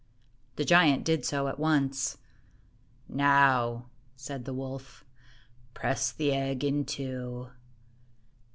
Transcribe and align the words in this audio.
The 0.55 0.65
giant 0.65 1.05
did 1.05 1.25
so 1.25 1.47
at 1.47 1.59
once. 1.59 2.17
"Now," 3.07 3.85
said 4.15 4.45
the 4.45 4.53
wolf, 4.55 5.05
"press 5.75 6.11
the 6.11 6.33
egg 6.33 6.63
in 6.63 6.85
two." 6.85 7.49